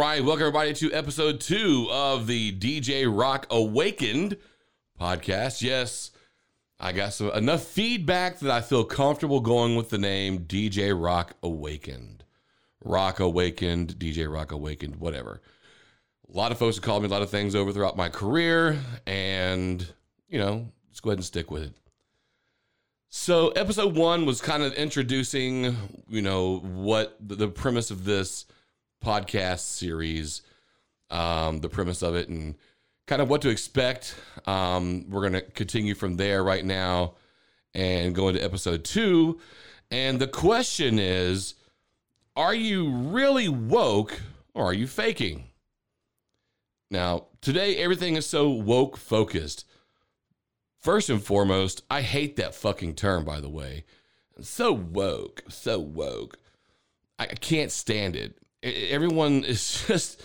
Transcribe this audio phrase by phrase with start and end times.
[0.00, 4.38] Right, welcome everybody to episode two of the DJ Rock Awakened
[4.98, 5.60] podcast.
[5.60, 6.10] Yes,
[6.78, 11.34] I got some enough feedback that I feel comfortable going with the name DJ Rock
[11.42, 12.24] Awakened.
[12.82, 15.42] Rock Awakened, DJ Rock Awakened, whatever.
[16.32, 18.78] A lot of folks have called me a lot of things over throughout my career,
[19.06, 19.86] and
[20.30, 21.74] you know, just go ahead and stick with it.
[23.10, 25.76] So, episode one was kind of introducing,
[26.08, 28.46] you know, what the premise of this
[29.04, 30.42] podcast series,
[31.10, 32.56] um, the premise of it, and
[33.06, 34.14] kind of what to expect.
[34.46, 37.14] Um, we're going to continue from there right now
[37.74, 39.40] and go into episode two.
[39.90, 41.54] And the question is
[42.36, 44.20] Are you really woke
[44.54, 45.44] or are you faking?
[46.90, 49.64] Now, today, everything is so woke focused.
[50.80, 53.84] First and foremost, I hate that fucking term, by the way.
[54.40, 56.38] So woke, so woke.
[57.18, 58.38] I can't stand it.
[58.62, 60.22] Everyone is just,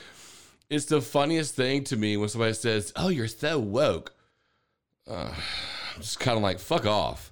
[0.70, 4.14] it's the funniest thing to me when somebody says, Oh, you're so woke.
[5.08, 5.34] Uh,
[5.96, 7.32] I'm just kind of like, fuck off.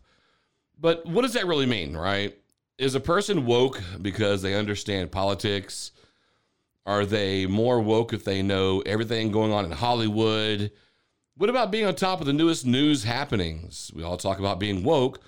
[0.79, 2.37] But what does that really mean, right?
[2.77, 5.91] Is a person woke because they understand politics?
[6.85, 10.71] Are they more woke if they know everything going on in Hollywood?
[11.35, 13.91] What about being on top of the newest news happenings?
[13.95, 15.21] We all talk about being woke,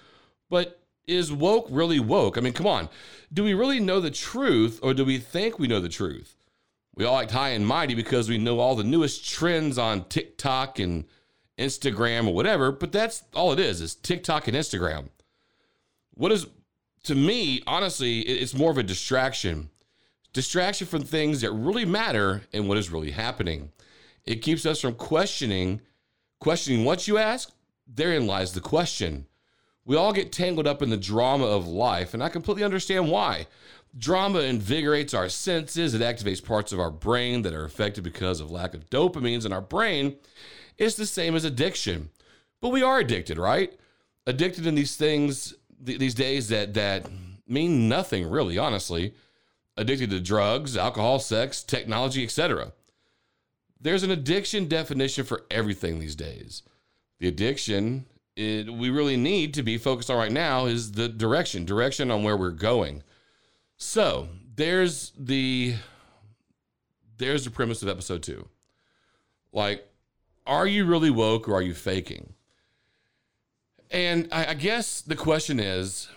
[0.49, 2.37] but is woke really woke?
[2.37, 2.89] I mean, come on.
[3.33, 6.35] Do we really know the truth or do we think we know the truth?
[6.95, 10.79] We all act high and mighty because we know all the newest trends on TikTok
[10.79, 11.05] and
[11.57, 15.09] Instagram or whatever, but that's all it is, is TikTok and Instagram.
[16.13, 16.47] What is,
[17.03, 19.69] to me, honestly, it's more of a distraction.
[20.31, 23.71] Distraction from things that really matter and what is really happening.
[24.25, 25.81] It keeps us from questioning
[26.39, 27.51] Questioning what you ask,
[27.87, 29.25] therein lies the question.
[29.85, 33.47] We all get tangled up in the drama of life, and I completely understand why.
[33.97, 38.51] Drama invigorates our senses, it activates parts of our brain that are affected because of
[38.51, 40.17] lack of dopamines in our brain.
[40.77, 42.09] It's the same as addiction.
[42.61, 43.73] But we are addicted, right?
[44.27, 45.53] Addicted in these things
[45.85, 47.07] th- these days that that
[47.47, 49.13] mean nothing really, honestly.
[49.77, 52.73] Addicted to drugs, alcohol, sex, technology, etc.
[53.79, 56.63] There's an addiction definition for everything these days.
[57.19, 61.65] The addiction it, we really need to be focused on right now is the direction,
[61.65, 63.03] direction on where we're going.
[63.77, 65.75] So there's the
[67.17, 68.47] there's the premise of episode two.
[69.53, 69.87] Like,
[70.45, 72.33] are you really woke or are you faking?
[73.89, 76.09] And I, I guess the question is,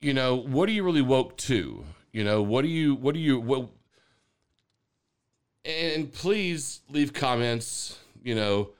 [0.00, 1.84] you know, what are you really woke to?
[2.12, 3.68] You know, what do you what do you what
[5.64, 8.70] and please leave comments, you know,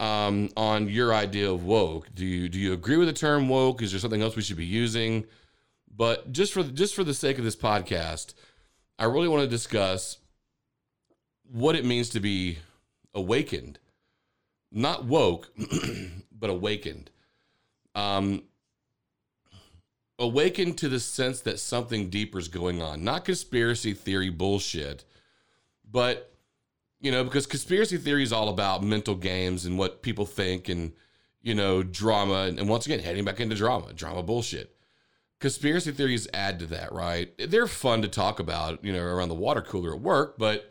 [0.00, 2.14] um, on your idea of woke.
[2.14, 3.82] Do you do you agree with the term woke?
[3.82, 5.26] Is there something else we should be using?
[5.94, 8.34] But just for just for the sake of this podcast,
[8.98, 10.18] I really want to discuss
[11.50, 12.58] what it means to be
[13.14, 13.78] awakened,
[14.70, 15.50] not woke,
[16.32, 17.10] but awakened.
[17.94, 18.44] Um,
[20.18, 25.04] awakened to the sense that something deeper is going on, not conspiracy theory bullshit
[25.90, 26.32] but
[27.00, 30.92] you know, because conspiracy theory is all about mental games and what people think and
[31.42, 34.74] you know drama and, once again heading back into drama, drama bullshit.
[35.40, 37.32] Conspiracy theories add to that, right?
[37.38, 40.68] They're fun to talk about, you know, around the water cooler at work, but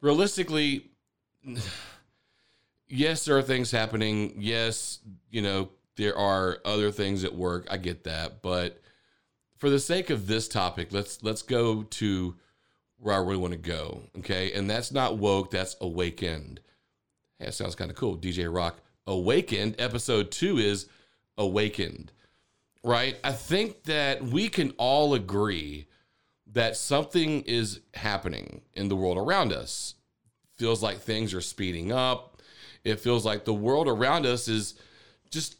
[0.00, 0.92] realistically,
[2.88, 4.34] yes, there are things happening.
[4.38, 7.66] Yes, you know, there are other things at work.
[7.68, 8.80] I get that, but
[9.56, 12.36] for the sake of this topic, let's let's go to
[13.04, 14.00] where I really want to go.
[14.18, 14.52] Okay.
[14.52, 16.60] And that's not woke, that's awakened.
[17.38, 18.16] Hey, that sounds kind of cool.
[18.16, 19.74] DJ Rock Awakened.
[19.78, 20.88] Episode two is
[21.36, 22.12] Awakened,
[22.82, 23.18] right?
[23.22, 25.86] I think that we can all agree
[26.54, 29.96] that something is happening in the world around us.
[30.56, 32.40] Feels like things are speeding up.
[32.84, 34.76] It feels like the world around us is
[35.30, 35.56] just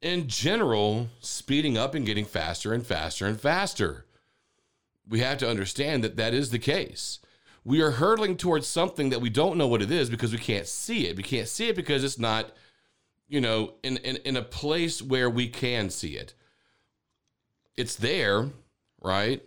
[0.00, 4.05] in general speeding up and getting faster and faster and faster
[5.08, 7.20] we have to understand that that is the case.
[7.64, 10.66] We are hurtling towards something that we don't know what it is because we can't
[10.66, 11.16] see it.
[11.16, 12.52] We can't see it because it's not,
[13.28, 16.34] you know, in, in, in a place where we can see it.
[17.76, 18.50] It's there,
[19.02, 19.42] right?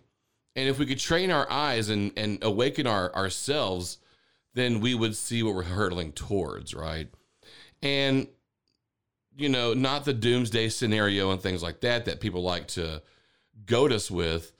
[0.55, 3.99] And if we could train our eyes and, and awaken our ourselves,
[4.53, 7.07] then we would see what we're hurtling towards, right?
[7.81, 8.27] And,
[9.37, 13.01] you know, not the doomsday scenario and things like that that people like to
[13.65, 14.51] goad us with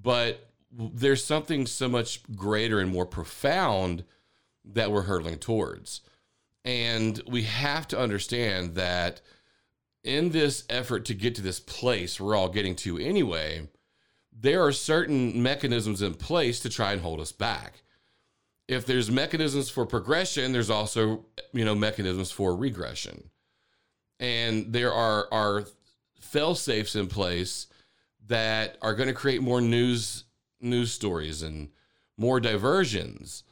[0.00, 4.04] but there's something so much greater and more profound
[4.64, 6.00] that we're hurtling towards.
[6.64, 9.20] And we have to understand that
[10.04, 13.68] in this effort to get to this place we're all getting to anyway,
[14.32, 17.82] there are certain mechanisms in place to try and hold us back.
[18.68, 23.30] if there's mechanisms for progression, there's also you know mechanisms for regression,
[24.20, 25.64] and there are are
[26.20, 27.66] fail safes in place
[28.26, 30.24] that are going to create more news
[30.60, 31.68] news stories and
[32.16, 33.42] more diversions.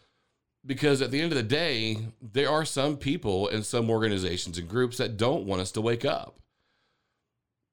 [0.64, 4.68] Because at the end of the day there are some people and some organizations and
[4.68, 6.38] groups that don't want us to wake up.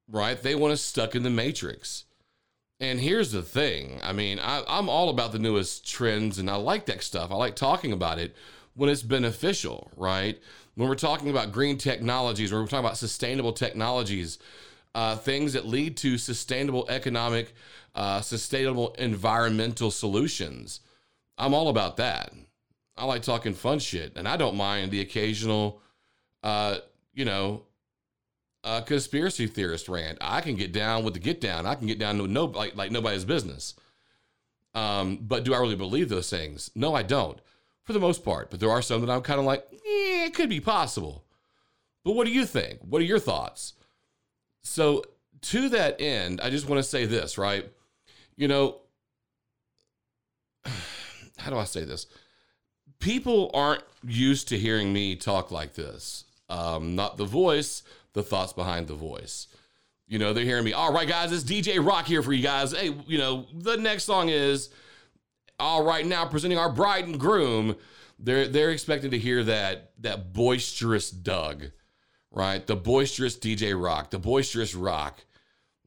[0.09, 0.41] Right?
[0.41, 2.05] They want us stuck in the matrix.
[2.79, 3.99] And here's the thing.
[4.03, 7.31] I mean, I, am all about the newest trends and I like that stuff.
[7.31, 8.35] I like talking about it
[8.75, 10.39] when it's beneficial, right?
[10.75, 14.37] When we're talking about green technologies, when we're talking about sustainable technologies,
[14.95, 17.53] uh, things that lead to sustainable economic,
[17.95, 20.81] uh, sustainable environmental solutions.
[21.37, 22.33] I'm all about that.
[22.97, 25.81] I like talking fun shit, and I don't mind the occasional,
[26.41, 26.77] uh,
[27.13, 27.63] you know,
[28.63, 30.17] a conspiracy theorist rant.
[30.19, 31.65] I can get down with the get down.
[31.65, 33.75] I can get down to no like like nobody's business.
[34.73, 36.69] Um, but do I really believe those things?
[36.75, 37.39] No, I don't,
[37.83, 38.51] for the most part.
[38.51, 41.23] But there are some that I'm kind of like, eh, it could be possible.
[42.03, 42.79] But what do you think?
[42.81, 43.73] What are your thoughts?
[44.67, 45.03] So
[45.41, 47.69] to that end, I just want to say this, right?
[48.35, 48.77] You know,
[51.37, 52.07] how do I say this?
[52.99, 56.25] People aren't used to hearing me talk like this.
[56.49, 57.83] Um, not the voice,
[58.13, 59.47] the thoughts behind the voice.
[60.07, 62.71] You know, they're hearing me, all right, guys, it's DJ Rock here for you guys.
[62.71, 64.69] Hey, you know, the next song is
[65.59, 67.75] all right now presenting our bride and groom.
[68.19, 71.65] They're they're expecting to hear that that boisterous Doug,
[72.31, 72.65] right?
[72.65, 75.23] The boisterous DJ Rock, the boisterous Rock,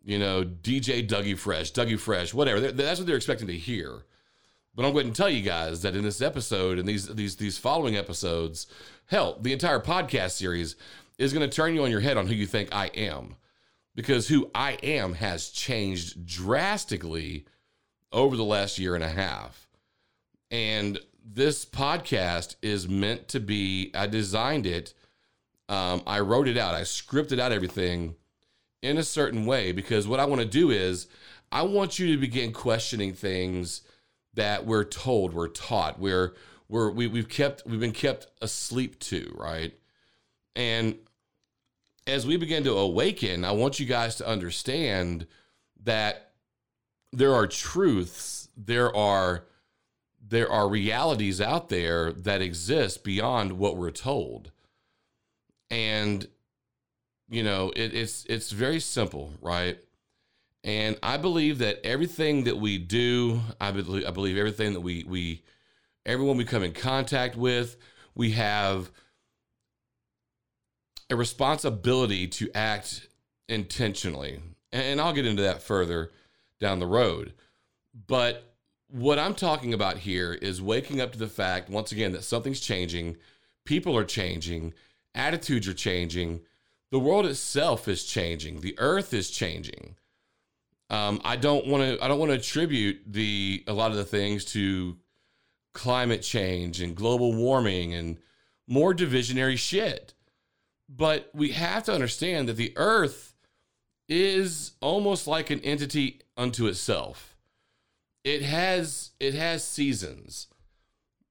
[0.05, 2.61] you know, DJ Dougie Fresh, Dougie Fresh, whatever.
[2.61, 4.05] They're, that's what they're expecting to hear.
[4.75, 7.59] But I'm going to tell you guys that in this episode and these these these
[7.59, 8.67] following episodes,
[9.07, 10.77] hell, the entire podcast series,
[11.19, 13.37] is going to turn you on your head on who you think I am.
[13.95, 17.45] Because who I am has changed drastically
[18.13, 19.69] over the last year and a half.
[20.51, 24.95] And this podcast is meant to be, I designed it,
[25.71, 28.17] um, I wrote it out, I scripted out everything
[28.83, 31.07] in a certain way because what I want to do is
[31.53, 33.83] I want you to begin questioning things
[34.35, 36.35] that we're told, we're taught, we're,
[36.69, 39.73] we're, we, we've kept, we've been kept asleep to, right?
[40.57, 40.97] And
[42.07, 45.27] as we begin to awaken, I want you guys to understand
[45.85, 46.33] that
[47.13, 49.47] there are truths, there are
[50.31, 54.53] there are realities out there that exist beyond what we're told.
[55.71, 56.27] And
[57.29, 59.79] you know, it, it's it's very simple, right?
[60.65, 65.05] And I believe that everything that we do, I believe, I believe everything that we
[65.05, 65.43] we
[66.05, 67.77] everyone we come in contact with,
[68.15, 68.91] we have
[71.09, 73.09] a responsibility to act
[73.49, 74.41] intentionally.
[74.73, 76.11] And I'll get into that further
[76.61, 77.33] down the road.
[78.07, 78.55] But
[78.89, 82.61] what I'm talking about here is waking up to the fact, once again, that something's
[82.61, 83.17] changing,
[83.65, 84.75] people are changing,
[85.15, 86.41] attitudes are changing,
[86.91, 89.97] the world itself is changing, the earth is changing.
[90.91, 92.05] Um, I don't want to.
[92.05, 94.97] I don't want to attribute the a lot of the things to
[95.73, 98.19] climate change and global warming and
[98.67, 100.15] more divisionary shit.
[100.89, 103.35] But we have to understand that the earth
[104.09, 107.37] is almost like an entity unto itself.
[108.25, 110.49] It has it has seasons.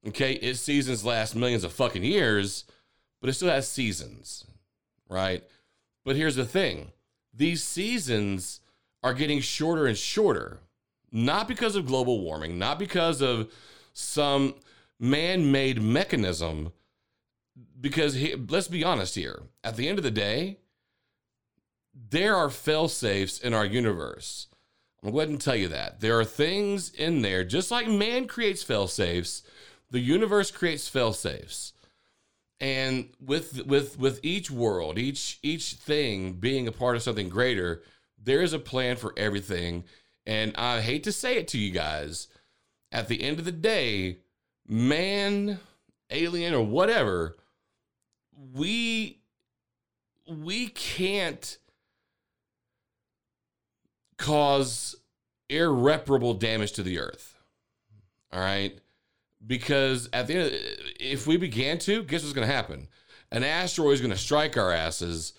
[0.08, 2.64] Okay, its seasons last millions of fucking years,
[3.22, 4.46] but it still has seasons,
[5.10, 5.44] right?
[6.06, 6.92] But here's the thing.
[7.34, 8.62] These seasons
[9.04, 10.60] are getting shorter and shorter,
[11.12, 13.52] not because of global warming, not because of
[13.94, 14.56] some
[15.00, 16.72] man-made mechanism,
[17.80, 19.44] because he, let's be honest here.
[19.64, 20.58] At the end of the day,
[22.10, 24.48] there are fail safes in our universe.
[25.02, 26.02] I'm going to go ahead and tell you that.
[26.02, 29.44] There are things in there, just like man creates fail safes,
[29.92, 31.74] the universe creates fail safes.
[32.62, 37.84] And with with with each world, each each thing being a part of something greater,
[38.22, 39.86] there is a plan for everything.
[40.26, 42.28] And I hate to say it to you guys,
[42.92, 44.18] at the end of the day,
[44.68, 45.60] man,
[46.10, 47.38] alien or whatever,
[48.54, 49.22] we
[50.28, 51.58] we can't
[54.18, 54.96] cause
[55.50, 57.36] irreparable damage to the earth.
[58.32, 58.78] All right?
[59.46, 60.60] Because at the end,
[61.00, 62.88] if we began to, guess what's going to happen?
[63.32, 65.34] An asteroid is going to strike our asses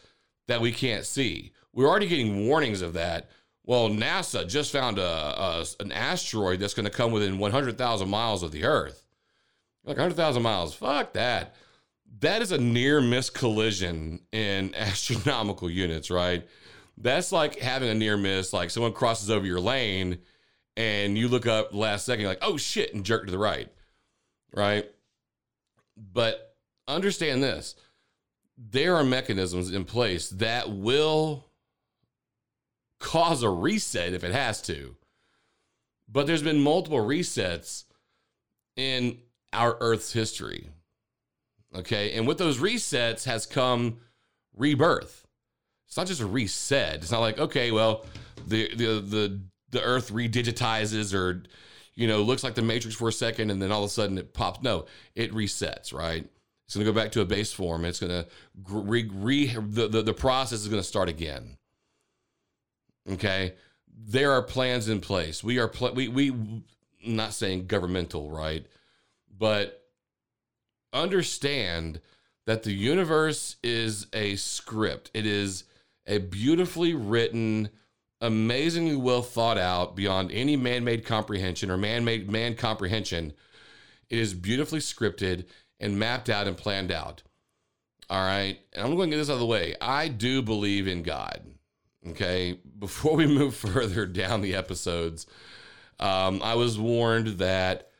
[0.48, 1.52] that we can't see.
[1.72, 3.30] We're already getting warnings of that.
[3.64, 8.42] Well, NASA just found a, a an asteroid that's going to come within 100,000 miles
[8.42, 9.06] of the Earth.
[9.84, 10.74] Like 100,000 miles.
[10.74, 11.54] Fuck that
[12.20, 16.46] that is a near miss collision in astronomical units, right?
[16.98, 20.18] That's like having a near miss, like someone crosses over your lane
[20.76, 23.68] and you look up last second, like, oh shit, and jerk to the right.
[24.52, 24.90] Right?
[25.96, 26.54] But
[26.88, 27.76] understand this
[28.72, 31.46] there are mechanisms in place that will
[32.98, 34.96] cause a reset if it has to.
[36.06, 37.84] But there's been multiple resets
[38.76, 39.18] in
[39.52, 40.68] our Earth's history.
[41.74, 42.12] Okay.
[42.12, 43.98] And with those resets has come
[44.56, 45.26] rebirth.
[45.86, 46.96] It's not just a reset.
[46.96, 48.04] It's not like, okay, well,
[48.46, 49.40] the the the
[49.70, 51.42] the earth redigitizes or
[51.94, 54.18] you know, looks like the matrix for a second and then all of a sudden
[54.18, 54.62] it pops.
[54.62, 56.26] No, it resets, right?
[56.66, 57.84] It's going to go back to a base form.
[57.84, 58.26] It's going to
[58.68, 61.56] re, re the, the, the process is going to start again.
[63.10, 63.54] Okay.
[64.06, 65.42] There are plans in place.
[65.42, 66.62] We are, pl- we, we,
[67.04, 68.64] not saying governmental, right?
[69.36, 69.82] But
[70.92, 72.00] understand
[72.46, 75.10] that the universe is a script.
[75.14, 75.64] It is
[76.06, 77.70] a beautifully written,
[78.20, 83.32] amazingly well thought out beyond any man-made comprehension or man-made man comprehension.
[84.08, 85.46] It is beautifully scripted
[85.78, 87.22] and mapped out and planned out.
[88.10, 88.58] All right.
[88.72, 89.76] And I'm going to get this out of the way.
[89.80, 91.42] I do believe in God.
[92.08, 92.58] Okay.
[92.78, 95.26] Before we move further down the episodes,
[96.00, 97.90] um, I was warned that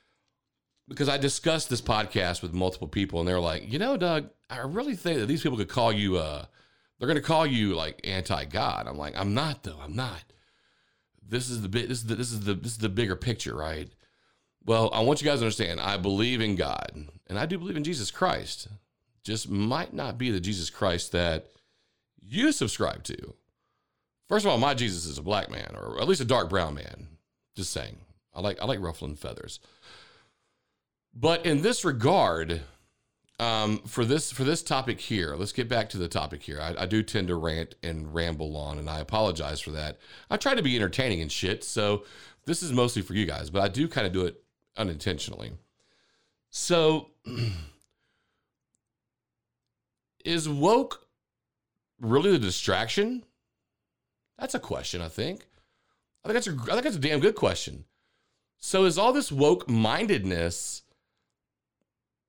[0.88, 4.58] because I discussed this podcast with multiple people and they're like, you know, Doug, I
[4.58, 6.46] really think that these people could call you, uh,
[7.00, 8.86] they're going to call you like anti God.
[8.86, 9.78] I'm like, I'm not though.
[9.82, 10.22] I'm not.
[11.26, 11.88] This is the bit.
[11.88, 13.88] This is the, this is the this is the bigger picture, right?
[14.66, 15.80] Well, I want you guys to understand.
[15.80, 18.68] I believe in God, and I do believe in Jesus Christ.
[19.24, 21.46] Just might not be the Jesus Christ that
[22.22, 23.34] you subscribe to.
[24.28, 26.74] First of all, my Jesus is a black man, or at least a dark brown
[26.74, 27.08] man.
[27.56, 27.96] Just saying.
[28.34, 29.58] I like I like ruffling feathers.
[31.14, 32.60] But in this regard,
[33.40, 36.60] um, for this for this topic here, let's get back to the topic here.
[36.60, 39.98] I, I, do tend to rant and ramble on, and I apologize for that.
[40.28, 42.04] I try to be entertaining and shit, so
[42.44, 44.44] this is mostly for you guys, but I do kind of do it
[44.76, 45.52] unintentionally.
[46.50, 47.12] So,
[50.24, 51.06] is woke
[51.98, 53.24] really the distraction?
[54.38, 55.00] That's a question.
[55.00, 55.46] I think.
[56.22, 57.86] I think that's a I think that's a damn good question.
[58.58, 60.82] So, is all this woke mindedness?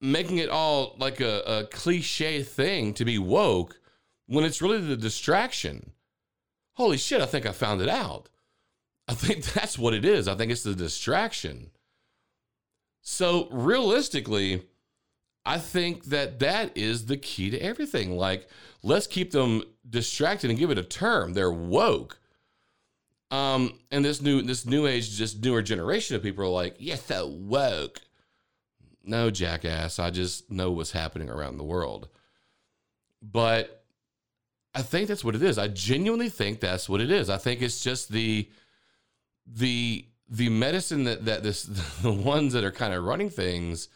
[0.02, 3.80] Making it all like a, a cliche thing to be woke
[4.26, 5.92] when it's really the distraction.
[6.74, 8.30] Holy shit, I think I found it out.
[9.08, 10.28] I think that's what it is.
[10.28, 11.70] I think it's the distraction.
[13.04, 14.64] So, realistically,
[15.46, 18.16] I think that that is the key to everything.
[18.16, 18.48] Like,
[18.84, 21.34] let's keep them distracted and give it a term.
[21.34, 22.20] They're woke.
[23.32, 27.06] Um, and this new this new age, just newer generation of people are like, yes,
[27.06, 28.02] so woke.
[29.12, 30.00] No, jackass.
[30.00, 32.08] I just know what's happening around the world.
[33.22, 33.84] But
[34.74, 35.58] I think that's what it is.
[35.58, 37.30] I genuinely think that's what it is.
[37.30, 38.50] I think it's just the
[39.46, 41.64] the the medicine that that this
[42.02, 43.90] the ones that are kind of running things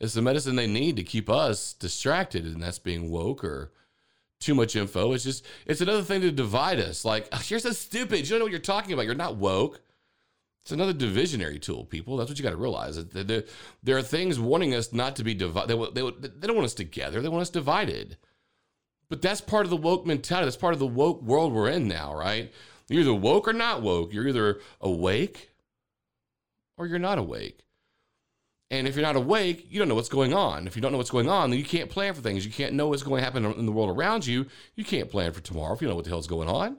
[0.00, 3.72] is the medicine they need to keep us distracted, and that's being woke or
[4.40, 5.12] too much info.
[5.12, 7.04] It's just it's another thing to divide us.
[7.04, 8.20] Like you're so stupid.
[8.20, 9.04] You don't know what you're talking about.
[9.04, 9.82] You're not woke.
[10.66, 12.16] It's another divisionary tool, people.
[12.16, 12.96] That's what you got to realize.
[13.04, 15.68] There, are things wanting us not to be divided.
[15.94, 17.22] They don't want us together.
[17.22, 18.16] They want us divided.
[19.08, 20.46] But that's part of the woke mentality.
[20.46, 22.52] That's part of the woke world we're in now, right?
[22.88, 24.12] You're either woke or not woke.
[24.12, 25.50] You're either awake
[26.76, 27.64] or you're not awake.
[28.72, 30.66] And if you're not awake, you don't know what's going on.
[30.66, 32.44] If you don't know what's going on, then you can't plan for things.
[32.44, 34.46] You can't know what's going to happen in the world around you.
[34.74, 36.78] You can't plan for tomorrow if you know what the hell's going on.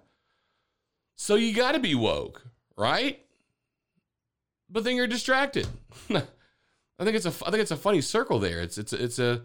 [1.15, 2.43] So you got to be woke,
[2.75, 3.21] right?
[4.69, 5.67] But then you're distracted.
[6.09, 8.61] I think it's a I think it's a funny circle there.
[8.61, 9.41] It's it's it's a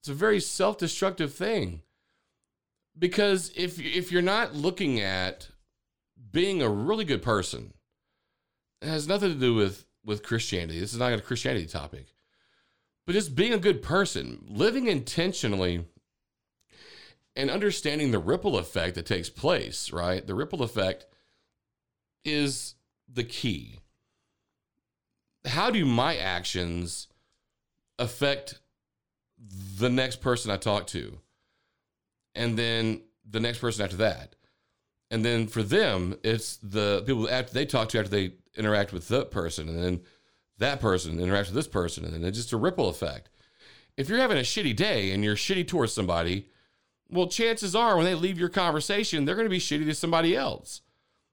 [0.00, 1.82] it's a very self-destructive thing.
[2.98, 5.48] Because if if you're not looking at
[6.30, 7.72] being a really good person,
[8.80, 10.78] it has nothing to do with with Christianity.
[10.78, 12.06] This is not a Christianity topic.
[13.06, 15.84] But just being a good person, living intentionally
[17.34, 20.24] and understanding the ripple effect that takes place, right?
[20.24, 21.06] The ripple effect
[22.24, 22.74] is
[23.12, 23.81] the key
[25.52, 27.08] how do my actions
[27.98, 28.58] affect
[29.78, 31.18] the next person I talk to?
[32.34, 34.34] And then the next person after that.
[35.10, 39.08] And then for them, it's the people after they talk to after they interact with
[39.08, 40.00] that person, and then
[40.56, 43.28] that person interacts with this person, and then it's just a ripple effect.
[43.98, 46.48] If you're having a shitty day and you're shitty towards somebody,
[47.10, 50.34] well, chances are when they leave your conversation, they're going to be shitty to somebody
[50.34, 50.80] else.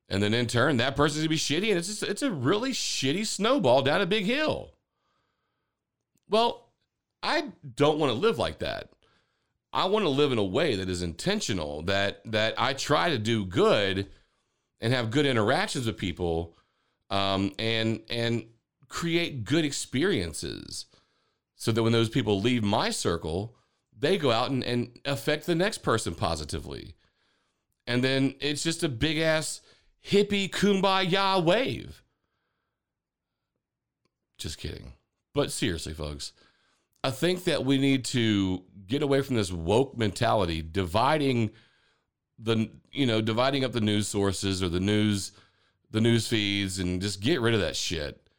[0.10, 2.72] And then in turn, that person's gonna be shitty, and it's just it's a really
[2.72, 4.72] shitty snowball down a big hill.
[6.30, 6.68] Well,
[7.22, 8.90] I don't want to live like that.
[9.72, 13.20] I want to live in a way that is intentional, that that I try to
[13.20, 14.08] do good
[14.82, 16.58] and have good interactions with people,
[17.12, 18.46] um, and and
[18.88, 20.86] create good experiences.
[21.60, 23.54] so that when those people leave my circle,
[23.98, 26.96] they go out and, and affect the next person positively.
[27.86, 29.62] And then it's just a big ass
[30.10, 32.04] hippie kumbaya wave.
[34.38, 34.94] Just kidding.
[35.36, 36.34] But seriously, folks,
[37.04, 41.52] I think that we need to get away from this woke mentality, dividing
[42.38, 45.32] the you know dividing up the news sources or the news
[45.92, 48.30] the news feeds, and just get rid of that shit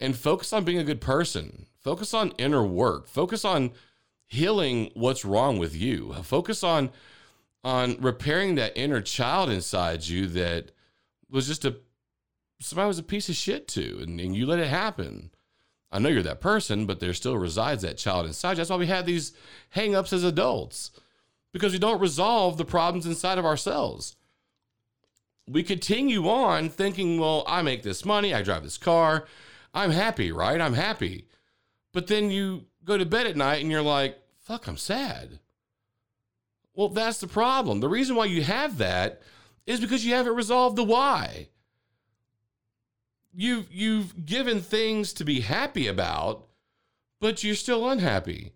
[0.00, 1.66] and focus on being a good person.
[1.80, 3.06] Focus on inner work.
[3.06, 3.72] Focus on
[4.26, 6.12] healing what's wrong with you.
[6.22, 6.90] Focus on
[7.62, 10.70] on repairing that inner child inside you that
[11.34, 11.76] was just a
[12.60, 15.30] somebody was a piece of shit to, and, and you let it happen.
[15.90, 18.52] I know you're that person, but there still resides that child inside.
[18.52, 18.56] you.
[18.56, 19.32] That's why we have these
[19.76, 20.90] hangups as adults
[21.52, 24.16] because we don't resolve the problems inside of ourselves.
[25.48, 29.26] We continue on thinking, well, I make this money, I drive this car,
[29.72, 30.60] I'm happy, right?
[30.60, 31.28] I'm happy.
[31.92, 35.38] But then you go to bed at night and you're like, fuck, I'm sad.
[36.74, 37.80] Well, that's the problem.
[37.80, 39.22] The reason why you have that
[39.66, 41.48] is because you haven't resolved the why
[43.34, 46.46] you've you've given things to be happy about,
[47.20, 48.52] but you're still unhappy.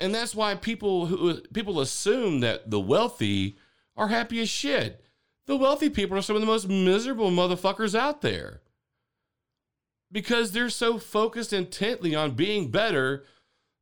[0.00, 3.56] And that's why people who people assume that the wealthy
[3.96, 5.04] are happy as shit.
[5.46, 8.62] The wealthy people are some of the most miserable motherfuckers out there.
[10.10, 13.24] Because they're so focused intently on being better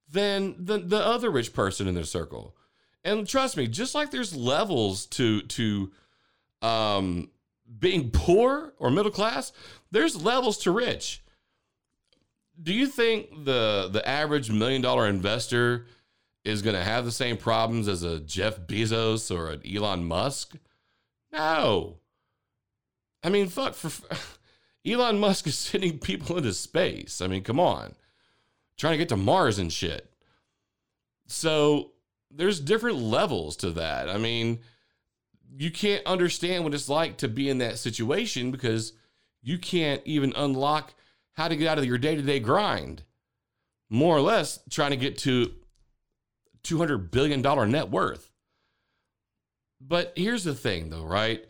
[0.08, 2.56] than the, the other rich person in their circle.
[3.04, 5.90] And trust me, just like there's levels to to
[6.62, 7.30] um
[7.78, 9.52] being poor or middle class,
[9.90, 11.22] there's levels to rich.
[12.62, 15.86] Do you think the the average million dollar investor
[16.44, 20.56] is going to have the same problems as a Jeff Bezos or an Elon Musk?
[21.32, 21.98] No.
[23.22, 23.90] I mean, fuck for
[24.86, 27.20] Elon Musk is sending people into space.
[27.20, 27.94] I mean, come on.
[28.76, 30.10] Trying to get to Mars and shit.
[31.26, 31.92] So,
[32.30, 34.08] there's different levels to that.
[34.08, 34.60] I mean,
[35.56, 38.92] you can't understand what it's like to be in that situation because
[39.42, 40.94] you can't even unlock
[41.32, 43.02] how to get out of your day to day grind.
[43.88, 45.52] More or less trying to get to
[46.64, 48.30] $200 billion net worth.
[49.80, 51.44] But here's the thing, though, right?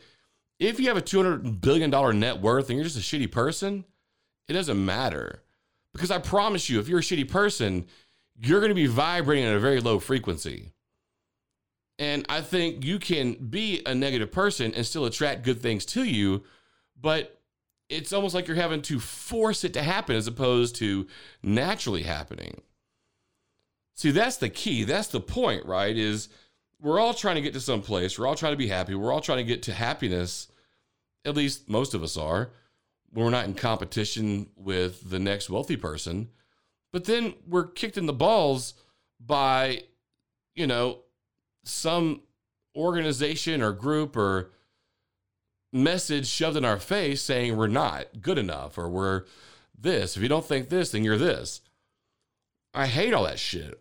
[0.58, 1.90] If you have a $200 billion
[2.20, 3.84] net worth and you're just a shitty person,
[4.48, 5.42] it doesn't matter.
[5.92, 7.86] Because I promise you, if you're a shitty person,
[8.42, 10.72] you're going to be vibrating at a very low frequency.
[11.98, 16.04] And I think you can be a negative person and still attract good things to
[16.04, 16.44] you,
[16.98, 17.38] but
[17.90, 21.06] it's almost like you're having to force it to happen as opposed to
[21.42, 22.62] naturally happening.
[23.96, 24.84] See, that's the key.
[24.84, 25.94] That's the point, right?
[25.94, 26.30] Is
[26.80, 28.18] we're all trying to get to some place.
[28.18, 28.94] We're all trying to be happy.
[28.94, 30.48] We're all trying to get to happiness.
[31.26, 32.50] At least most of us are.
[33.12, 36.30] We're not in competition with the next wealthy person.
[36.92, 38.74] But then we're kicked in the balls
[39.18, 39.84] by,
[40.54, 41.00] you know,
[41.64, 42.22] some
[42.76, 44.50] organization or group or
[45.72, 49.24] message shoved in our face saying we're not good enough or we're
[49.78, 50.16] this.
[50.16, 51.60] If you don't think this, then you're this.
[52.74, 53.78] I hate all that shit.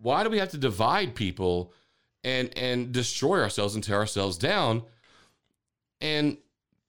[0.00, 1.72] Why do we have to divide people
[2.24, 4.82] and and destroy ourselves and tear ourselves down?
[6.00, 6.38] And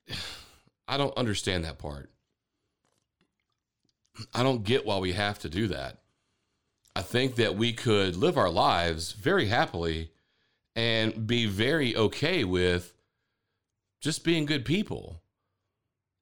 [0.87, 2.09] I don't understand that part.
[4.34, 5.99] I don't get why we have to do that.
[6.95, 10.12] I think that we could live our lives very happily
[10.75, 12.93] and be very okay with
[14.01, 15.21] just being good people.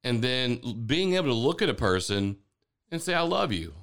[0.02, 2.38] And then being able to look at a person
[2.90, 3.74] and say, I love you.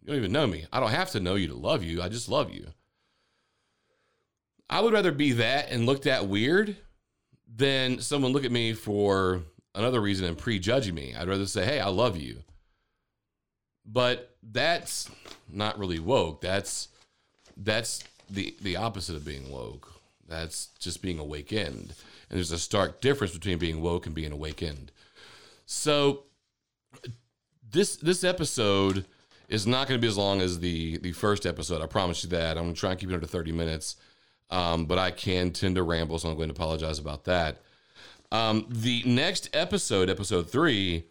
[0.00, 0.66] You don't even know me.
[0.72, 2.02] I don't have to know you to love you.
[2.02, 2.68] I just love you.
[4.70, 6.76] I would rather be that and looked at weird
[7.54, 9.42] than someone look at me for
[9.74, 11.14] another reason and prejudging me.
[11.14, 12.42] I'd rather say, hey, I love you.
[13.84, 15.10] But that's
[15.48, 16.40] not really woke.
[16.40, 16.88] That's
[17.56, 19.92] that's the the opposite of being woke.
[20.28, 21.94] That's just being awakened.
[22.30, 24.92] And there's a stark difference between being woke and being awakened.
[25.66, 26.24] So
[27.70, 29.04] this this episode
[29.48, 31.82] is not going to be as long as the the first episode.
[31.82, 32.56] I promise you that.
[32.56, 33.96] I'm going to try and keep it under 30 minutes.
[34.50, 37.62] Um, but I can tend to ramble, so I'm going to apologize about that.
[38.30, 41.04] Um, the next episode, episode three,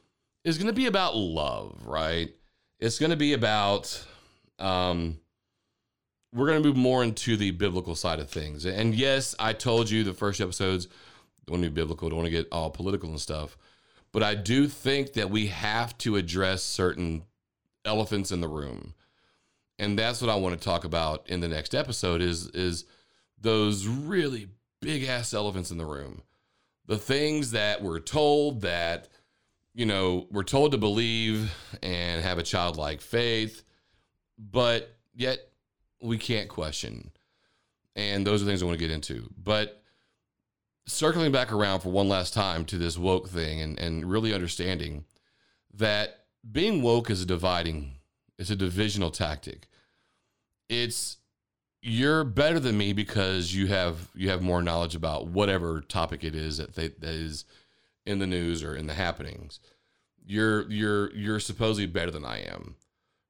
[0.43, 2.31] is going to be about love, right?
[2.82, 4.04] It's going to be about,
[4.60, 5.20] um,
[6.34, 8.65] we're going to move more into the biblical side of things.
[8.65, 10.88] And yes, I told you the first episodes
[11.46, 13.56] don't want to be biblical, don't want to get all political and stuff.
[14.12, 17.24] But I do think that we have to address certain
[17.86, 18.94] elephants in the room.
[19.80, 22.86] And that's what I want to talk about in the next episode is is
[23.39, 24.48] those really
[24.82, 26.22] big ass elephants in the room.
[26.86, 29.08] The things that we're told that
[29.73, 33.63] you know, we're told to believe and have a childlike faith,
[34.38, 35.39] but yet
[36.01, 37.12] we can't question.
[37.95, 39.29] And those are things I want to get into.
[39.38, 39.81] But
[40.86, 45.05] circling back around for one last time to this woke thing and, and really understanding
[45.73, 47.97] that being woke is a dividing,
[48.38, 49.67] it's a divisional tactic.
[50.69, 51.17] It's
[51.81, 56.36] you're better than me because you have you have more knowledge about whatever topic it
[56.36, 57.45] is that they, that is
[58.05, 59.59] in the news or in the happenings.
[60.25, 62.75] You're you're you're supposedly better than I am,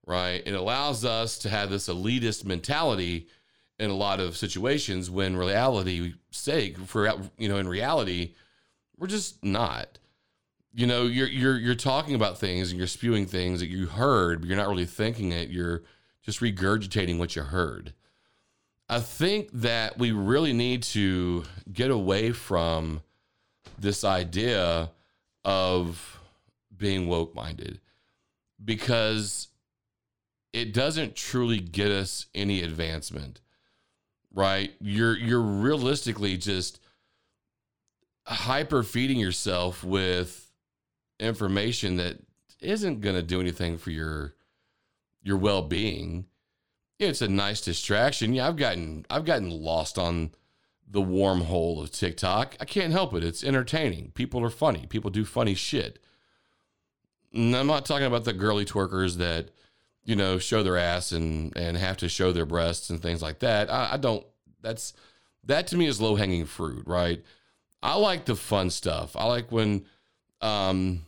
[0.06, 0.42] right?
[0.46, 3.28] It allows us to have this elitist mentality
[3.82, 8.36] in a lot of situations when reality sake for you know in reality
[8.96, 9.98] we're just not
[10.72, 14.40] you know you're you're you're talking about things and you're spewing things that you heard
[14.40, 15.82] but you're not really thinking it you're
[16.22, 17.94] just regurgitating what you heard
[18.88, 23.02] i think that we really need to get away from
[23.82, 24.92] this idea
[25.44, 26.20] of
[26.76, 27.80] being woke minded
[28.64, 29.48] because
[30.54, 33.42] it doesn't truly get us any advancement
[34.34, 34.74] right?
[34.80, 36.80] You're you're realistically just
[38.26, 40.52] hyper feeding yourself with
[41.20, 42.18] information that
[42.60, 44.36] isn't going to do anything for your
[45.24, 46.26] your well-being.
[47.00, 48.34] It's a nice distraction.
[48.34, 50.32] Yeah, I've gotten I've gotten lost on
[50.92, 52.56] the wormhole of TikTok.
[52.60, 53.24] I can't help it.
[53.24, 54.12] It's entertaining.
[54.14, 54.86] People are funny.
[54.88, 56.00] People do funny shit.
[57.34, 59.52] And I'm not talking about the girly twerkers that
[60.04, 63.40] you know, show their ass and and have to show their breasts and things like
[63.40, 63.72] that.
[63.72, 64.26] I, I don't.
[64.62, 64.94] That's
[65.46, 67.24] that to me is low hanging fruit, right?
[67.84, 69.16] I like the fun stuff.
[69.16, 69.86] I like when
[70.42, 71.06] um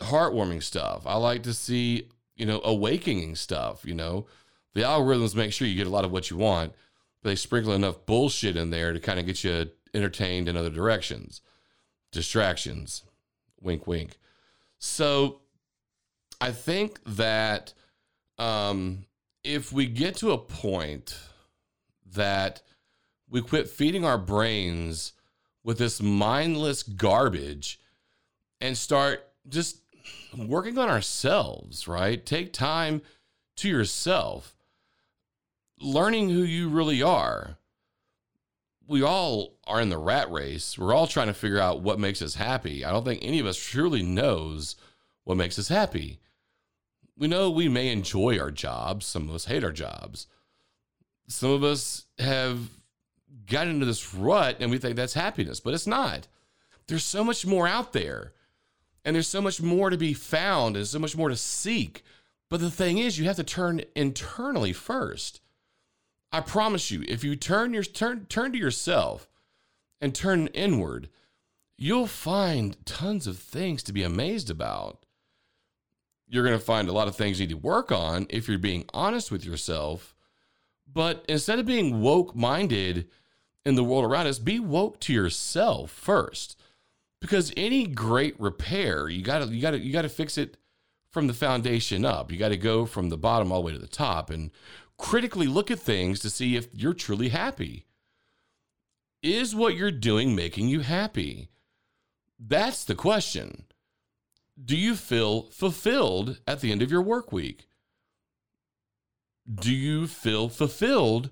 [0.00, 1.06] heartwarming stuff.
[1.06, 4.26] I like to see, you know, awakening stuff, you know.
[4.74, 6.74] The algorithms make sure you get a lot of what you want,
[7.22, 10.70] but they sprinkle enough bullshit in there to kind of get you entertained in other
[10.70, 11.40] directions.
[12.12, 13.02] Distractions.
[13.60, 14.18] Wink wink.
[14.78, 15.40] So
[16.40, 17.74] I think that
[18.38, 19.06] um,
[19.42, 21.18] if we get to a point
[22.14, 22.62] that
[23.28, 25.12] we quit feeding our brains
[25.64, 27.80] with this mindless garbage
[28.60, 29.82] and start just
[30.36, 32.24] working on ourselves, right?
[32.24, 33.02] Take time
[33.56, 34.54] to yourself,
[35.80, 37.58] learning who you really are.
[38.86, 40.78] We all are in the rat race.
[40.78, 42.84] We're all trying to figure out what makes us happy.
[42.84, 44.76] I don't think any of us truly knows
[45.24, 46.20] what makes us happy
[47.18, 49.04] we know we may enjoy our jobs.
[49.04, 50.28] Some of us hate our jobs.
[51.26, 52.58] Some of us have
[53.46, 56.28] gotten into this rut and we think that's happiness, but it's not.
[56.86, 58.32] There's so much more out there.
[59.04, 62.04] And there's so much more to be found and so much more to seek.
[62.50, 65.40] But the thing is, you have to turn internally first.
[66.30, 69.28] I promise you, if you turn your turn turn to yourself
[70.00, 71.08] and turn inward,
[71.76, 75.04] you'll find tons of things to be amazed about
[76.28, 78.58] you're going to find a lot of things you need to work on if you're
[78.58, 80.14] being honest with yourself.
[80.90, 83.08] But instead of being woke minded
[83.64, 86.60] in the world around us, be woke to yourself first.
[87.20, 90.56] Because any great repair, you got to you got to you got to fix it
[91.10, 92.30] from the foundation up.
[92.30, 94.50] You got to go from the bottom all the way to the top and
[94.98, 97.86] critically look at things to see if you're truly happy.
[99.22, 101.48] Is what you're doing making you happy?
[102.38, 103.64] That's the question
[104.62, 107.68] do you feel fulfilled at the end of your work week?
[109.52, 111.30] Do you feel fulfilled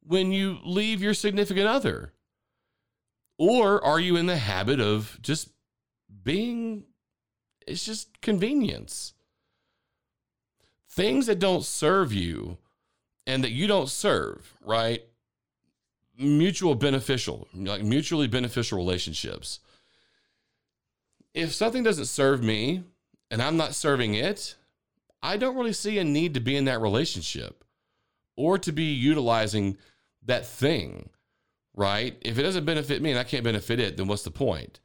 [0.00, 2.12] when you leave your significant other?
[3.36, 5.50] Or are you in the habit of just
[6.22, 6.84] being,
[7.66, 9.14] it's just convenience?
[10.88, 12.58] Things that don't serve you
[13.28, 15.04] and that you don't serve, right?
[16.18, 19.60] Mutual beneficial, like mutually beneficial relationships
[21.38, 22.82] if something doesn't serve me
[23.30, 24.56] and I'm not serving it,
[25.22, 27.64] I don't really see a need to be in that relationship
[28.36, 29.76] or to be utilizing
[30.24, 31.10] that thing,
[31.74, 32.16] right?
[32.22, 34.80] If it doesn't benefit me and I can't benefit it, then what's the point?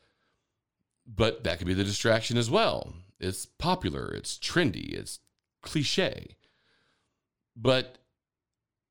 [1.06, 2.94] But that could be the distraction as well.
[3.20, 5.20] It's popular, it's trendy, it's
[5.62, 6.36] cliche.
[7.56, 7.98] But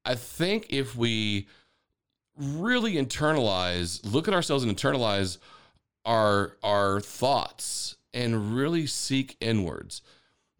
[0.04, 1.46] I think if we
[2.36, 5.38] really internalize, look at ourselves and internalize
[6.04, 10.02] our our thoughts and really seek inwards.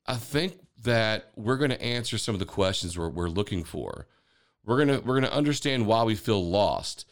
[0.07, 4.07] I think that we're going to answer some of the questions we're, we're looking for.
[4.65, 7.07] We're going to we're going to understand why we feel lost,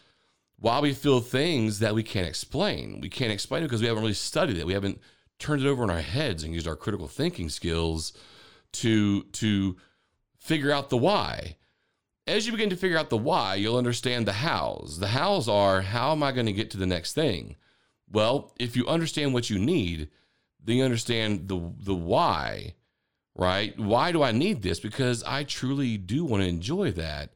[0.58, 3.00] why we feel things that we can't explain.
[3.00, 4.66] We can't explain it because we haven't really studied it.
[4.66, 5.00] We haven't
[5.38, 8.12] turned it over in our heads and used our critical thinking skills
[8.72, 9.76] to to
[10.38, 11.56] figure out the why.
[12.26, 14.98] As you begin to figure out the why, you'll understand the hows.
[15.00, 17.56] The hows are how am I going to get to the next thing?
[18.10, 20.10] Well, if you understand what you need,
[20.62, 22.74] then you understand the the why,
[23.34, 23.78] right?
[23.78, 24.80] Why do I need this?
[24.80, 27.30] Because I truly do want to enjoy that.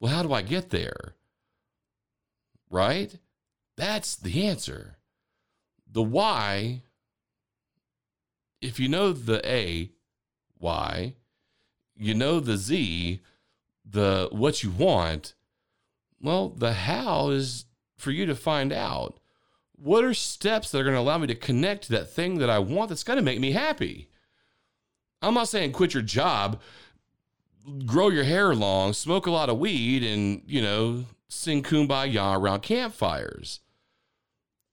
[0.00, 1.14] Well, how do I get there?
[2.70, 3.16] Right?
[3.76, 4.96] That's the answer.
[5.90, 6.82] The why,
[8.60, 9.92] if you know the A,
[10.58, 11.14] why,
[11.96, 13.20] you know the Z,
[13.94, 15.34] the what you want,
[16.20, 17.64] well, the how is
[17.96, 19.18] for you to find out.
[19.76, 22.50] What are steps that are going to allow me to connect to that thing that
[22.50, 24.08] I want that's going to make me happy?
[25.22, 26.60] I'm not saying quit your job,
[27.86, 32.62] grow your hair long, smoke a lot of weed, and, you know, sing kumbaya around
[32.62, 33.60] campfires.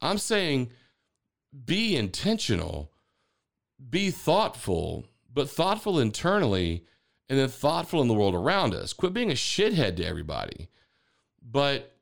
[0.01, 0.71] I'm saying
[1.65, 2.91] be intentional,
[3.89, 6.85] be thoughtful, but thoughtful internally
[7.31, 8.91] and then thoughtful in the world around us.
[8.91, 10.67] Quit being a shithead to everybody.
[11.41, 11.95] But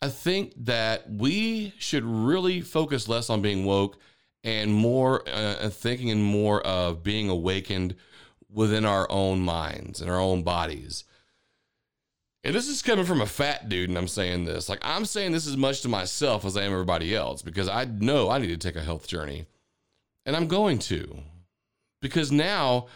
[0.00, 3.98] I think that we should really focus less on being woke
[4.44, 7.96] and more uh, thinking and more of being awakened
[8.48, 11.02] within our own minds and our own bodies.
[12.44, 14.68] And this is coming from a fat dude, and I'm saying this.
[14.68, 17.84] Like, I'm saying this as much to myself as I am everybody else because I
[17.84, 19.46] know I need to take a health journey.
[20.24, 21.18] And I'm going to.
[22.00, 22.86] Because now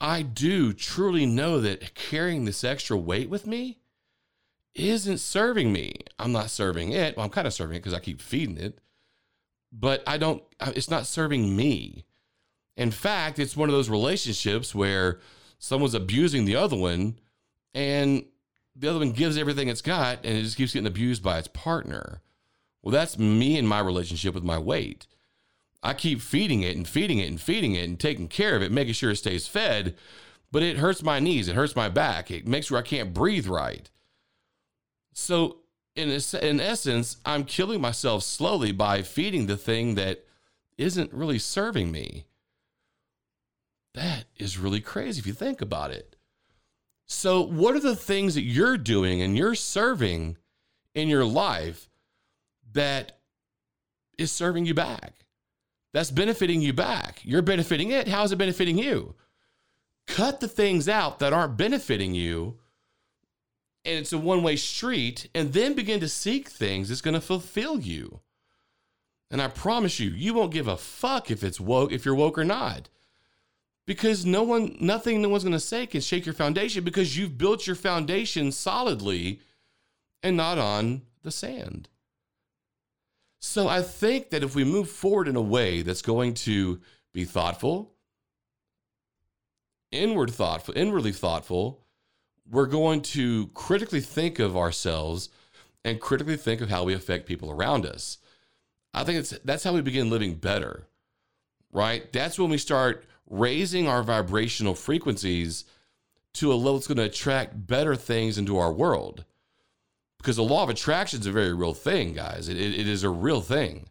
[0.00, 3.78] I do truly know that carrying this extra weight with me
[4.74, 6.00] isn't serving me.
[6.18, 7.16] I'm not serving it.
[7.16, 8.78] Well, I'm kind of serving it because I keep feeding it,
[9.72, 12.04] but I don't, uh, it's not serving me.
[12.76, 15.20] In fact, it's one of those relationships where
[15.58, 17.18] someone's abusing the other one
[17.74, 18.24] and
[18.76, 21.48] the other one gives everything it's got and it just keeps getting abused by its
[21.48, 22.22] partner.
[22.82, 25.08] Well, that's me and my relationship with my weight.
[25.82, 28.72] I keep feeding it and feeding it and feeding it and taking care of it,
[28.72, 29.94] making sure it stays fed,
[30.50, 33.46] but it hurts my knees, it hurts my back, it makes sure I can't breathe
[33.46, 33.88] right.
[35.12, 35.58] So,
[35.94, 40.24] in, in essence, I'm killing myself slowly by feeding the thing that
[40.76, 42.26] isn't really serving me.
[43.94, 46.14] That is really crazy if you think about it.
[47.06, 50.36] So, what are the things that you're doing and you're serving
[50.94, 51.88] in your life
[52.72, 53.18] that
[54.16, 55.24] is serving you back?
[55.98, 57.22] That's benefiting you back.
[57.24, 58.06] You're benefiting it.
[58.06, 59.16] How is it benefiting you?
[60.06, 62.60] Cut the things out that aren't benefiting you,
[63.84, 67.20] and it's a one way street, and then begin to seek things that's going to
[67.20, 68.20] fulfill you.
[69.28, 72.38] And I promise you, you won't give a fuck if it's woke, if you're woke
[72.38, 72.88] or not
[73.84, 77.66] because no one, nothing no one's to say can shake your foundation because you've built
[77.66, 79.40] your foundation solidly
[80.22, 81.88] and not on the sand.
[83.40, 86.80] So I think that if we move forward in a way that's going to
[87.12, 87.94] be thoughtful,
[89.92, 91.84] inward thoughtful, inwardly thoughtful,
[92.50, 95.28] we're going to critically think of ourselves
[95.84, 98.18] and critically think of how we affect people around us.
[98.92, 100.88] I think it's that's how we begin living better.
[101.70, 102.10] Right?
[102.12, 105.64] That's when we start raising our vibrational frequencies
[106.34, 109.24] to a level that's going to attract better things into our world.
[110.18, 112.48] Because the law of attraction is a very real thing, guys.
[112.48, 113.88] It, it, it is a real thing.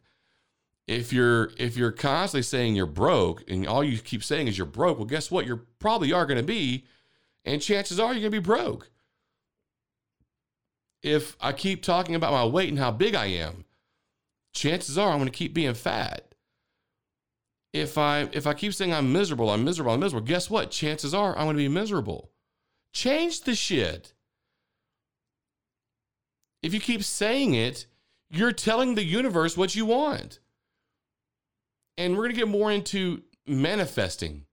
[0.87, 4.67] If you're if you're constantly saying you're broke and all you keep saying is you're
[4.67, 5.45] broke, well, guess what?
[5.45, 6.85] You probably are going to be,
[7.43, 8.89] and chances are you're going to be broke.
[11.03, 13.65] If I keep talking about my weight and how big I am,
[14.53, 16.27] chances are I'm going to keep being fat
[17.73, 20.71] if I if I keep saying I'm miserable, I'm miserable, I'm miserable, guess what?
[20.71, 22.31] Chances are I'm going to be miserable.
[22.93, 24.13] Change the shit.
[26.61, 27.85] If you keep saying it,
[28.29, 30.39] you're telling the universe what you want.
[31.97, 34.45] And we're going to get more into manifesting,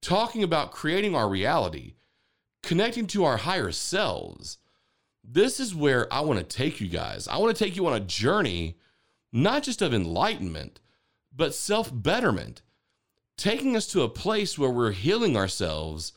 [0.00, 1.94] talking about creating our reality,
[2.62, 4.58] connecting to our higher selves.
[5.24, 7.28] This is where I want to take you guys.
[7.28, 8.78] I want to take you on a journey,
[9.32, 10.80] not just of enlightenment,
[11.34, 12.62] but self betterment,
[13.36, 16.12] taking us to a place where we're healing ourselves.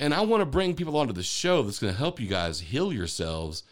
[0.00, 2.60] And I want to bring people onto the show that's going to help you guys
[2.60, 3.64] heal yourselves.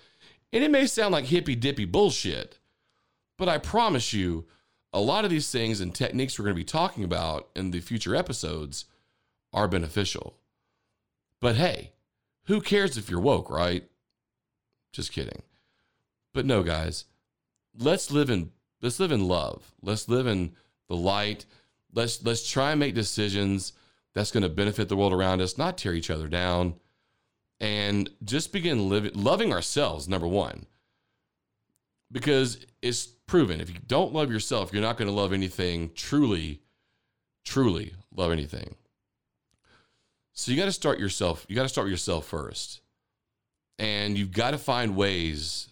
[0.57, 2.61] And it may sound like hippy dippy bullshit,
[3.37, 4.47] but I promise you,
[4.91, 7.81] a lot of these things and techniques we're going to be talking about in the
[7.81, 8.87] future episodes
[9.53, 10.39] are beneficial.
[11.43, 11.93] But hey,
[12.45, 13.85] who cares if you're woke, right?
[14.95, 15.43] Just kidding.
[16.33, 17.05] But no, guys,
[17.79, 19.75] let's live in let's live in love.
[19.83, 20.55] Let's live in
[20.89, 21.45] the light.
[21.93, 23.75] Let's let's try and make decisions
[24.15, 26.77] that's going to benefit the world around us, not tear each other down,
[27.61, 30.09] and just begin living loving ourselves.
[30.09, 30.67] Number one,
[32.13, 36.61] because it's proven if you don't love yourself, you're not going to love anything truly,
[37.45, 38.77] truly love anything.
[40.33, 41.47] So you got to start yourself.
[41.49, 42.81] You got to start with yourself first,
[43.79, 45.69] and you've got to find ways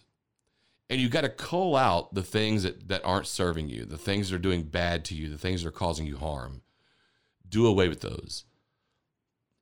[0.89, 4.29] And you've got to cull out the things that, that aren't serving you, the things
[4.29, 6.61] that are doing bad to you, the things that are causing you harm.
[7.47, 8.45] Do away with those.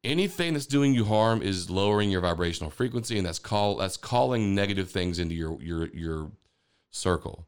[0.04, 4.54] Anything that's doing you harm is lowering your vibrational frequency, and that's call that's calling
[4.54, 6.32] negative things into your your your
[6.92, 7.48] circle.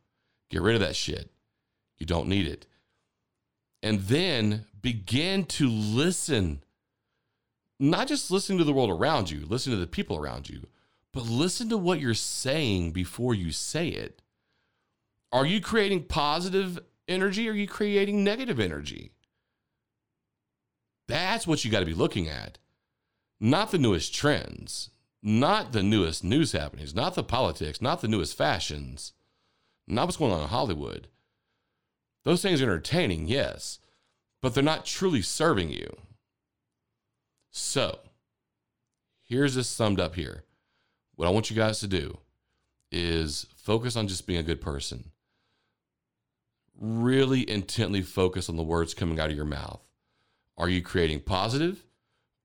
[0.50, 1.32] Get rid of that shit.
[1.98, 2.66] You don't need it.
[3.84, 6.64] And then begin to listen.
[7.78, 10.68] Not just listen to the world around you, listen to the people around you,
[11.12, 14.22] but listen to what you're saying before you say it.
[15.34, 17.50] Are you creating positive energy?
[17.50, 19.12] Are you creating negative energy?
[21.08, 22.58] That's what you got to be looking at.
[23.40, 24.90] Not the newest trends,
[25.22, 29.14] not the newest news happenings, not the politics, not the newest fashions,
[29.88, 31.08] not what's going on in Hollywood.
[32.24, 33.80] Those things are entertaining, yes,
[34.42, 35.96] but they're not truly serving you.
[37.52, 38.00] So,
[39.24, 40.44] here's this summed up here.
[41.16, 42.18] What I want you guys to do
[42.92, 45.12] is focus on just being a good person.
[46.78, 49.85] Really intently focus on the words coming out of your mouth.
[50.58, 51.86] Are you creating positive?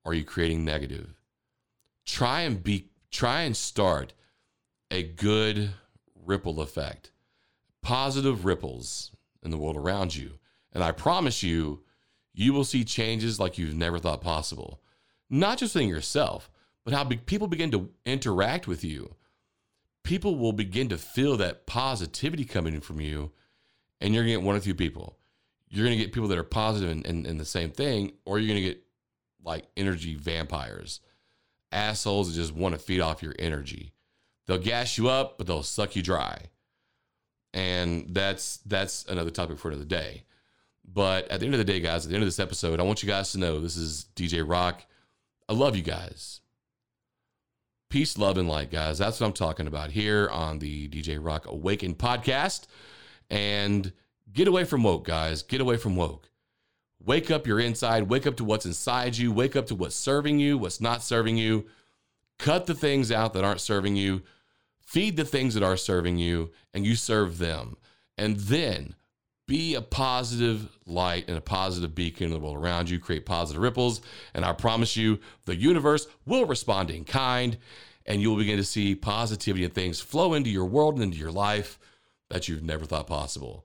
[0.05, 1.15] Are you creating negative?
[2.07, 4.13] Try and be try and start
[4.91, 5.71] a good
[6.25, 7.13] ripple effect.
[7.83, 10.39] Positive ripples in the world around you.
[10.73, 11.83] And I promise you,
[12.33, 14.81] you will see changes like you've never thought possible.
[15.29, 16.51] Not just in yourself,
[16.85, 19.15] but how people begin to interact with you.
[20.03, 23.33] People will begin to feel that positivity coming from you,
[24.01, 25.17] and you're going to get one or two people.
[25.71, 28.39] You're going to get people that are positive and, and, and the same thing, or
[28.39, 28.83] you're going to get
[29.45, 31.01] like energy vampires,
[31.73, 33.93] assholes that just want to feed off your energy.
[34.47, 36.47] They'll gas you up, but they'll suck you dry.
[37.55, 40.25] And that's that's another topic for another day.
[40.85, 42.83] But at the end of the day, guys, at the end of this episode, I
[42.83, 44.85] want you guys to know this is DJ Rock.
[45.49, 46.41] I love you guys.
[47.91, 48.99] Peace, love, and light, guys.
[48.99, 52.67] That's what I'm talking about here on the DJ Rock Awakened podcast.
[53.31, 53.93] And
[54.33, 55.43] get away from woke, guys.
[55.43, 56.31] Get away from woke.
[57.05, 58.05] Wake up your inside.
[58.05, 59.33] Wake up to what's inside you.
[59.33, 61.67] Wake up to what's serving you, what's not serving you.
[62.39, 64.23] Cut the things out that aren't serving you.
[64.81, 67.77] Feed the things that are serving you, and you serve them.
[68.19, 68.97] And then
[69.47, 73.63] be a positive light and a positive beacon in the world around you, create positive
[73.63, 74.01] ripples.
[74.35, 77.57] And I promise you, the universe will respond in kind,
[78.07, 81.19] and you will begin to see positivity and things flow into your world and into
[81.19, 81.79] your life
[82.29, 83.65] that you've never thought possible.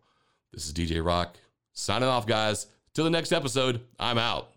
[0.55, 1.35] This is DJ Rock
[1.73, 2.67] signing off, guys.
[2.93, 4.53] Till the next episode, I'm out.